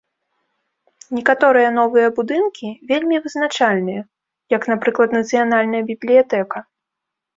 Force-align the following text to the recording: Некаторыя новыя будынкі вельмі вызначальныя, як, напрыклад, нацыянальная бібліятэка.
Некаторыя 1.17 1.67
новыя 1.79 2.07
будынкі 2.17 2.67
вельмі 2.91 3.21
вызначальныя, 3.25 4.01
як, 4.57 4.67
напрыклад, 4.73 5.09
нацыянальная 5.21 5.83
бібліятэка. 5.91 6.57